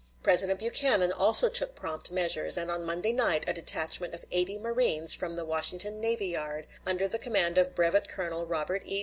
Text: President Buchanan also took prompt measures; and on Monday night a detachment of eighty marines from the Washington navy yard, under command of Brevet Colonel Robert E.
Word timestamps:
President 0.23 0.57
Buchanan 0.57 1.11
also 1.11 1.47
took 1.47 1.75
prompt 1.75 2.09
measures; 2.11 2.57
and 2.57 2.71
on 2.71 2.83
Monday 2.83 3.13
night 3.13 3.47
a 3.47 3.53
detachment 3.53 4.15
of 4.15 4.25
eighty 4.31 4.57
marines 4.57 5.13
from 5.13 5.35
the 5.35 5.45
Washington 5.45 6.01
navy 6.01 6.29
yard, 6.29 6.65
under 6.87 7.07
command 7.07 7.55
of 7.59 7.75
Brevet 7.75 8.07
Colonel 8.09 8.47
Robert 8.47 8.81
E. 8.87 8.99